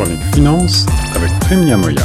[0.00, 2.00] Chronique Finance avec Prime Moya.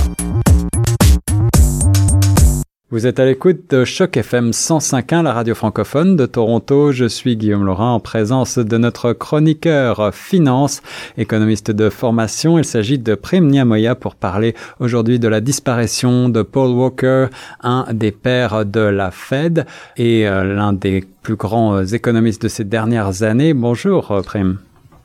[2.91, 6.91] Vous êtes à l'écoute de Choc FM 105.1, la radio francophone de Toronto.
[6.91, 10.81] Je suis Guillaume Laurin en présence de notre chroniqueur finance,
[11.17, 12.59] économiste de formation.
[12.59, 17.27] Il s'agit de Prime Niamoya pour parler aujourd'hui de la disparition de Paul Walker,
[17.63, 19.65] un des pères de la Fed
[19.95, 23.53] et euh, l'un des plus grands économistes de ces dernières années.
[23.53, 24.57] Bonjour Prime.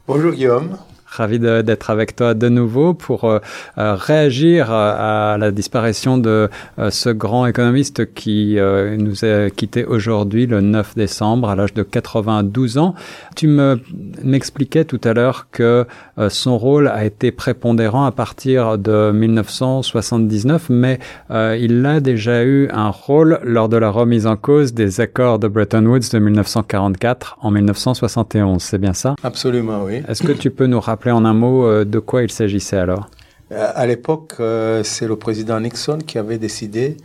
[0.08, 0.76] Bonjour Guillaume.
[1.10, 3.40] Ravi d'être avec toi de nouveau pour euh,
[3.78, 8.56] euh, réagir à, la disparition de euh, ce grand économiste qui
[8.98, 12.94] nous a quitté aujourd'hui le 9 décembre à l'âge de 92 ans.
[13.34, 13.80] Tu me
[14.22, 15.86] m'expliquais tout à l'heure que
[16.28, 20.98] son rôle a été prépondérant à partir de 1979, mais
[21.30, 25.48] il a déjà eu un rôle lors de la remise en cause des accords de
[25.48, 28.62] Bretton Woods de 1944 en 1971.
[28.62, 29.16] C'est bien ça?
[29.22, 30.02] Absolument, oui.
[30.08, 33.08] Est-ce que tu peux nous rappeler en un mot euh, de quoi il s'agissait alors?
[33.52, 36.96] Euh, À l'époque, euh, c'est le président Nixon qui avait décidé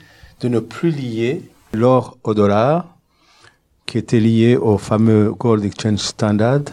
[0.42, 1.44] de ne plus lier
[1.74, 2.88] l'or au dollar,
[3.86, 6.64] qui était lié au fameux Gold Exchange Standard,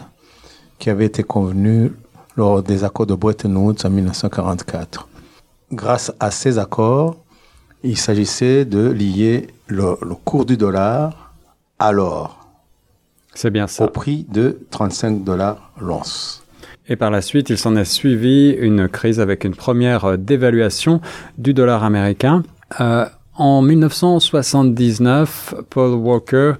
[0.79, 1.93] qui avait été convenu
[2.35, 5.07] lors des accords de Bretton Woods en 1944.
[5.71, 7.15] Grâce à ces accords,
[7.83, 11.33] il s'agissait de lier le, le, cours du dollar
[11.79, 12.39] à l'or.
[13.33, 13.85] C'est bien ça.
[13.85, 16.42] Au prix de 35 dollars l'once.
[16.89, 20.99] Et par la suite, il s'en est suivi une crise avec une première euh, dévaluation
[21.37, 22.43] du dollar américain.
[22.81, 26.53] Euh, en 1979, Paul Walker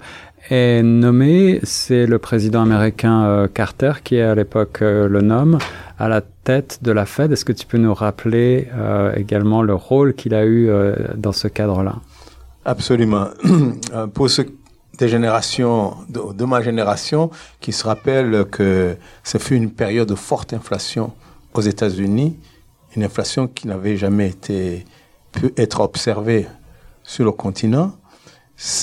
[0.48, 5.58] est nommé, c'est le président américain euh, Carter qui à l'époque le nomme,
[5.98, 7.30] à la tête de la Fed.
[7.30, 8.68] Est-ce que tu peux nous rappeler
[9.16, 10.68] également le rôle qu'il a eu
[11.16, 11.96] dans ce cadre-là?
[12.64, 13.28] Absolument.
[14.14, 14.42] Pour ce
[14.98, 20.52] des générations, de, ma génération, qui se rappellent que ce fut une période de forte
[20.52, 21.12] inflation
[21.54, 22.36] aux États-Unis,
[22.96, 24.84] une inflation qui n'avait jamais été
[25.32, 26.46] pu être observée
[27.02, 27.92] sur le continent.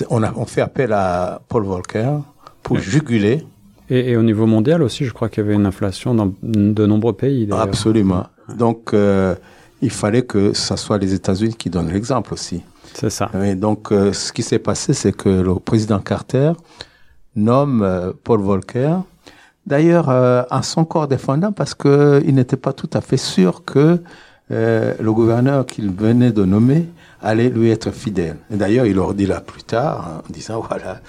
[0.09, 2.17] On a on fait appel à Paul Volcker
[2.61, 3.45] pour juguler.
[3.89, 7.13] Et, au niveau mondial aussi, je crois qu'il y avait une inflation dans de nombreux
[7.13, 7.50] pays.
[7.51, 8.27] Absolument.
[8.57, 9.35] Donc, euh,
[9.81, 12.63] il fallait que ce soit les États-Unis qui donnent l'exemple aussi.
[12.94, 13.29] C'est ça.
[13.44, 16.53] Et donc, euh, ce qui s'est passé, c'est que le président Carter
[17.35, 18.97] nomme euh, Paul Volcker,
[19.66, 24.01] d'ailleurs, euh, à son corps défendant, parce qu'il n'était pas tout à fait sûr que
[24.50, 26.90] le gouverneur qu'il venait de nommer
[27.22, 28.35] allait lui être fidèle.
[28.50, 31.00] Et d'ailleurs, il leur dit là plus tard, en disant, voilà,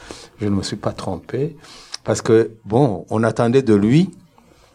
[0.41, 1.57] je ne me suis pas trompé,
[2.05, 4.13] parce que, bon, on attendait de lui,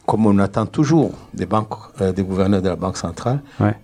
[0.06, 1.76] comme on attend toujours des banques,
[2.14, 3.78] des gouverneurs de la Banque centrale, ouais.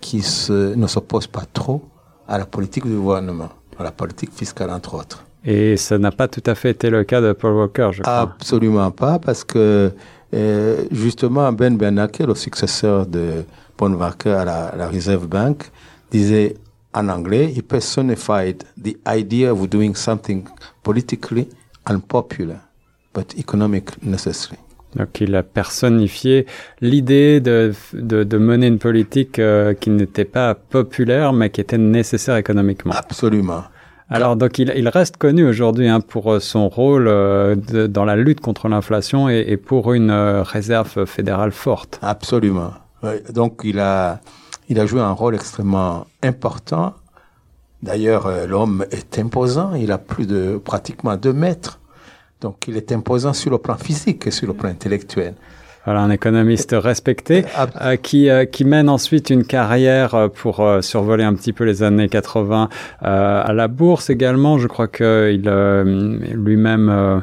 [0.00, 1.82] qui se, ne s'opposent pas trop
[2.32, 5.22] à la politique du gouvernement, à la politique fiscale entre autres.
[5.44, 8.20] Et ça n'a pas tout à fait été le cas de Paul Walker, je crois.
[8.20, 9.92] Absolument pas, parce que
[10.32, 13.44] euh, justement Ben Bernanke, le successeur de
[13.76, 15.70] Paul Walker à la, la Reserve Bank,
[16.10, 16.56] disait
[16.94, 20.44] en anglais, he personified the idea of doing something
[20.82, 21.48] politically
[21.86, 22.60] unpopular,
[23.12, 24.58] but economic necessary.
[24.96, 26.46] Donc il a personnifié
[26.80, 31.78] l'idée de, de, de, mener une politique euh, qui n'était pas populaire, mais qui était
[31.78, 32.92] nécessaire économiquement.
[32.96, 33.64] Absolument.
[34.10, 38.04] Alors donc il, il reste connu aujourd'hui hein, pour euh, son rôle euh, de, dans
[38.04, 41.98] la lutte contre l'inflation et, et, pour une réserve fédérale forte.
[42.02, 42.72] Absolument.
[43.30, 44.20] Donc il a,
[44.68, 46.94] il a joué un rôle extrêmement important.
[47.82, 49.74] D'ailleurs, l'homme est imposant.
[49.74, 51.80] Il a plus de pratiquement deux mètres.
[52.42, 55.34] Donc il est imposant sur le plan physique et sur le plan intellectuel.
[55.84, 57.44] Voilà, un économiste respecté
[57.80, 61.64] euh, qui, euh, qui mène ensuite une carrière euh, pour euh, survoler un petit peu
[61.64, 62.68] les années 80
[63.02, 64.58] euh, à la bourse également.
[64.58, 65.42] Je crois qu'il
[66.34, 67.22] lui-même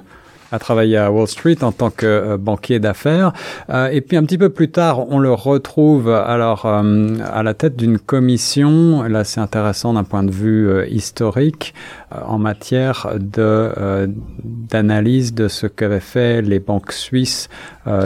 [0.51, 3.33] a travaillé à Wall Street en tant que euh, banquier d'affaires.
[3.69, 7.53] Euh, et puis un petit peu plus tard, on le retrouve alors euh, à la
[7.53, 9.03] tête d'une commission.
[9.03, 11.73] Là, c'est intéressant d'un point de vue historique
[12.11, 14.09] en matière de
[14.43, 17.49] d'analyse de ce qu'avaient fait les banques suisses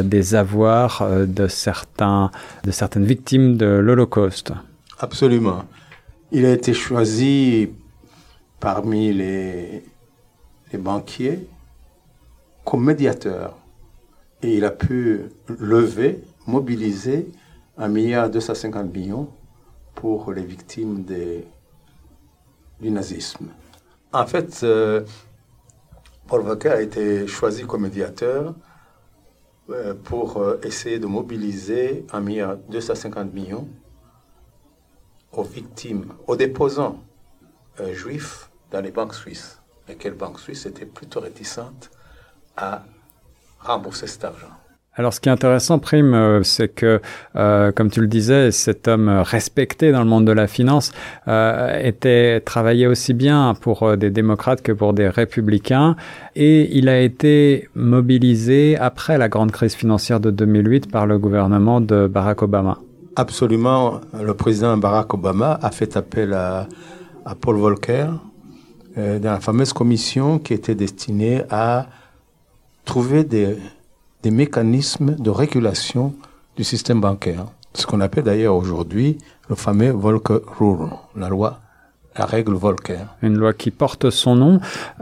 [0.04, 2.32] des avoirs de certains
[2.64, 4.54] de certaines victimes de l'Holocauste.
[5.00, 5.64] Absolument.
[6.32, 7.70] Il a été choisi
[8.60, 9.84] parmi les
[10.78, 11.48] banquiers
[12.66, 13.58] comme médiateur.
[14.42, 17.32] Et il a pu lever, mobiliser
[17.78, 19.30] un milliard 250 millions
[19.96, 21.04] pour les victimes
[22.80, 23.48] du nazisme.
[24.12, 25.02] En fait, euh,
[26.28, 28.54] Paul Volcker a été choisi comme médiateur
[29.70, 33.68] euh, pour euh, essayer de mobiliser un milliard 250 millions
[35.32, 37.02] aux victimes, aux déposants
[37.92, 39.60] juifs dans les banques suisses.
[39.90, 41.90] Et quelles banques suisses étaient plutôt réticentes
[42.58, 42.84] à
[43.60, 44.54] rembourser cet argent.
[44.96, 47.02] Alors, ce qui est intéressant, Prime, euh, c'est que,
[47.36, 50.92] euh, comme tu le disais, cet homme respecté dans le monde de la finance
[51.28, 55.96] euh, était travaillait aussi bien pour des démocrates que pour des républicains,
[56.36, 61.82] et il a été mobilisé après la grande crise financière de 2008 par le gouvernement
[61.82, 62.78] de Barack Obama.
[63.16, 66.68] Absolument, le président Barack Obama a fait appel à,
[67.26, 68.08] à Paul Volcker
[68.96, 71.88] dans la fameuse commission qui était destinée à
[72.86, 73.58] trouver des
[74.24, 76.14] des mécanismes de régulation
[76.56, 77.46] du système bancaire.
[77.74, 79.18] Ce qu'on appelle d'ailleurs aujourd'hui
[79.50, 81.60] le fameux Volcker Rule, la loi
[82.18, 83.06] la règle Volcker.
[83.22, 84.60] Une loi qui porte son nom.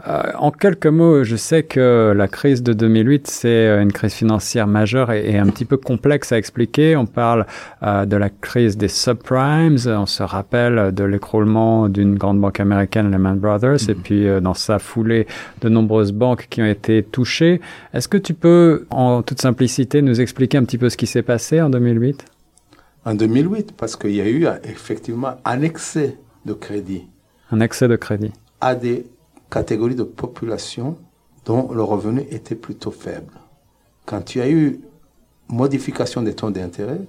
[0.08, 4.14] Euh, en quelques mots, je sais que la crise de 2008, c'est euh, une crise
[4.14, 6.96] financière majeure et, un petit peu complexe à expliquer.
[6.96, 7.46] On parle
[7.82, 9.76] euh, de la crise des subprimes.
[9.86, 14.02] On se rappelle de l'écroulement d'une grande banque américaine, Lehman Brothers, et mhm.
[14.02, 15.26] puis dans sa foulée,
[15.60, 17.60] de nombreuses banques qui ont été touchées.
[17.92, 21.22] Est-ce que tu peux, en toute simplicité, nous expliquer un petit peu ce qui s'est
[21.22, 22.24] passé en 2008
[23.04, 27.06] En 2008, parce qu'il y a eu effectivement un excès de crédit.
[27.50, 28.32] Un excès de crédit.
[28.60, 29.06] À des
[29.50, 30.96] catégories de population
[31.44, 33.32] dont le revenu était plutôt faible.
[34.06, 34.80] Quand tu as eu
[35.48, 37.00] modification des taux d'intérêt,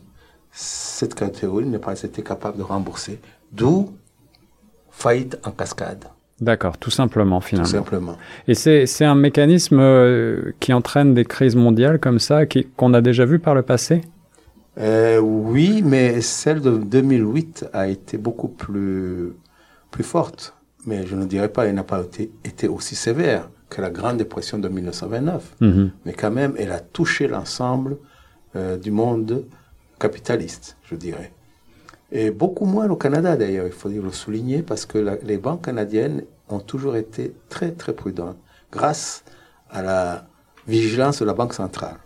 [0.52, 3.20] cette catégorie n'est pas été capable de rembourser.
[3.52, 3.90] D'où
[4.92, 6.06] faillite en cascade.
[6.40, 7.70] D'accord, tout simplement finalement.
[7.70, 8.18] Tout simplement.
[8.48, 12.42] Et c'est un mécanisme euh, qui entraîne des crises mondiales comme ça,
[12.76, 14.02] qu'on a déjà vu par le passé?
[14.80, 19.34] Euh, oui, mais celle de 2008 a été beaucoup plus,
[19.92, 20.56] plus forte.
[20.86, 24.18] Mais je ne dirais pas qu'elle n'a pas été, été, aussi sévère que la Grande
[24.18, 25.56] Dépression de 1929.
[25.62, 25.92] Mhm.
[26.06, 27.98] Mais quand même, elle a touché l'ensemble
[28.56, 29.46] euh, du monde
[30.00, 31.32] capitaliste, je dirais.
[32.12, 36.24] Et beaucoup moins au Canada d'ailleurs, il faut le souligner, parce que les banques canadiennes
[36.50, 38.38] ont toujours été très très prudentes,
[38.72, 39.24] grâce
[39.72, 40.28] à la
[40.68, 41.98] vigilance de la Banque centrale.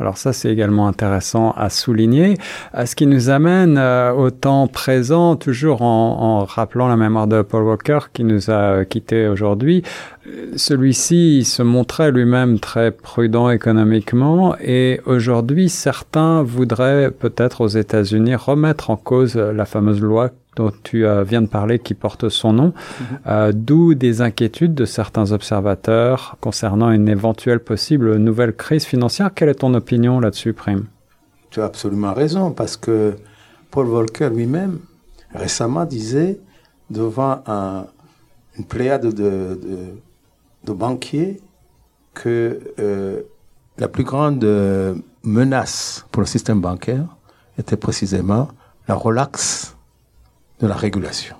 [0.00, 2.36] Alors ça, c'est également intéressant à souligner.
[2.84, 7.62] Ce qui nous amène euh, au temps présent, toujours en, rappelant la mémoire de Paul
[7.62, 9.82] Walker qui nous a quittés aujourd'hui.
[10.26, 18.34] Euh, celui-ci se montrait lui-même très prudent économiquement et aujourd'hui, certains voudraient peut-être aux États-Unis
[18.34, 22.52] remettre en cause la fameuse loi dont tu euh, viens de parler qui porte son
[22.52, 23.06] nom, mhm.
[23.26, 29.32] euh, d'où des inquiétudes de certains observateurs concernant une éventuelle possible nouvelle crise financière.
[29.34, 30.86] Quelle est ton opinion là-dessus, Prime
[31.50, 33.14] Tu as absolument raison, parce que
[33.70, 34.78] Paul Volcker lui-même,
[35.34, 36.38] récemment, disait
[36.90, 37.42] devant
[38.56, 39.58] une pléiade de,
[40.64, 41.40] de, banquiers
[42.12, 43.22] que euh,
[43.78, 44.44] la plus grande
[45.24, 47.06] menace pour le système bancaire
[47.58, 48.48] était précisément
[48.86, 49.74] la relaxe
[50.64, 51.36] de la régulation.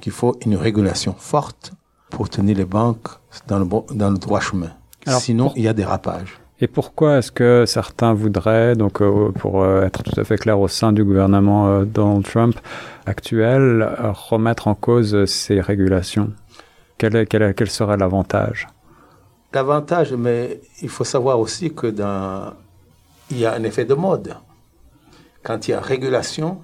[0.00, 1.72] Qu'il faut une régulation forte
[2.10, 3.08] pour tenir les banques
[3.48, 4.72] dans le, dans le droit chemin.
[5.06, 6.38] Sinon, il y a des rapages.
[6.60, 10.60] Et pourquoi est-ce que certains voudraient, donc euh, pour euh, être tout à fait clair
[10.60, 12.56] au sein du gouvernement euh, Donald Trump
[13.04, 13.66] actuel,
[14.30, 16.30] remettre en cause ces régulations?
[16.98, 18.68] Quel, est, quel, quel serait l'avantage?
[19.52, 22.52] L'avantage, mais il faut savoir aussi que dans,
[23.32, 24.36] il y a un effet de mode.
[25.42, 26.60] Quand il y a régulation,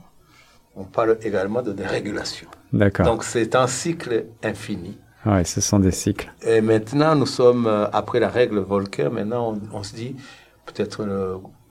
[0.79, 2.49] on parle également de dérégulation.
[2.73, 3.07] D'accord.
[3.07, 4.99] Donc c'est un cycle infini.
[5.27, 6.33] Oui, ce sont des cycles.
[6.43, 10.17] Et maintenant, nous sommes, euh, après la règle Volcker, maintenant on, se dit,
[10.67, 11.07] peut-être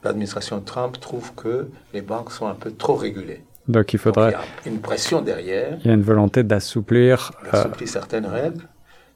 [0.04, 3.42] l'administration Trump trouve que les banques sont un peu trop régulées.
[3.66, 4.30] Donc il faudrait...
[4.30, 5.78] il y a une pression derrière.
[5.84, 7.32] Il y a une volonté d'assouplir...
[7.52, 8.62] Euh, certaines règles.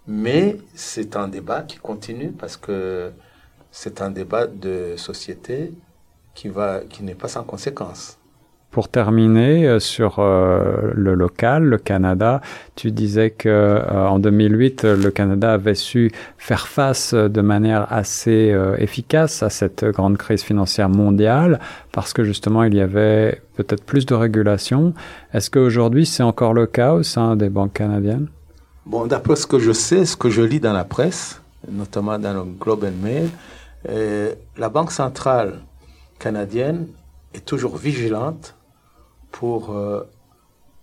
[0.07, 3.13] Mais c'est un débat qui continue parce que
[3.71, 5.73] c'est un débat de société
[6.35, 8.19] qui, va, qui n'est pas sans conséquences.
[8.73, 12.41] Pour terminer euh, sur euh, le local, le Canada,
[12.75, 18.57] tu disais que euh, en 2008, le Canada avait su faire face de manière assez
[18.79, 21.61] efficace à cette grande crise financière mondiale
[21.93, 24.95] parce que justement il y avait peut-être plus de régulation.
[25.35, 28.29] Est-ce qu'aujourd'hui c'est encore le cas au sein des banques canadiennes?
[28.87, 32.33] Bon, d'après ce que je sais, ce que je lis dans la presse, notamment dans
[32.33, 35.59] le Globe and Mail, la Banque centrale
[36.19, 36.87] canadienne
[37.35, 38.55] est toujours vigilante
[39.33, 40.09] pour euh,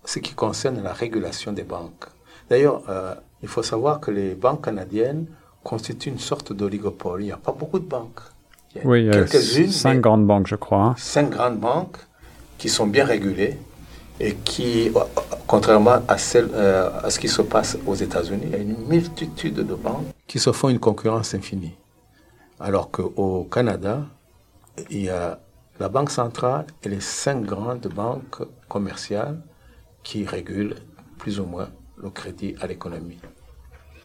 [0.03, 2.05] ce qui concerne la régulation des banques.
[2.49, 5.27] D'ailleurs, euh, il faut savoir que les banques canadiennes
[5.63, 7.21] constituent une sorte d'oligopole.
[7.21, 8.19] Il n'y a pas beaucoup de banques.
[8.75, 9.71] Il y a oui, quelques-unes.
[9.71, 10.83] Cinq grandes banques, je crois.
[10.83, 10.95] Hein.
[10.97, 11.97] Cinq grandes banques
[12.57, 13.57] qui sont bien régulées
[14.19, 14.99] et qui, euh,
[15.47, 19.55] contrairement à, celle, à ce qui se passe aux États-Unis, il y a une multitude
[19.55, 21.75] de banques qui se font une concurrence infinie.
[22.59, 24.03] Alors qu'au Canada,
[24.89, 25.39] il y a
[25.79, 29.41] la Banque centrale et les cinq grandes banques commerciales
[30.03, 30.75] qui régulent
[31.17, 31.69] plus ou moins
[32.01, 33.19] le crédit à l'économie.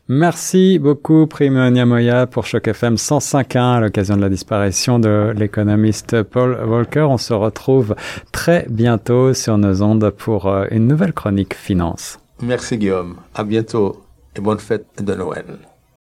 [0.07, 6.23] Merci beaucoup, Primo Niamoya, pour Choc FM 105.1 à l'occasion de la disparition de l'économiste
[6.25, 7.09] Paul Volcker.
[7.09, 7.95] On se retrouve
[8.31, 12.19] très bientôt sur nos ondes pour euh, une nouvelle chronique finance.
[12.43, 13.17] Merci, Guillaume.
[13.35, 14.05] À bientôt
[14.37, 15.47] et bonne fête de Noël.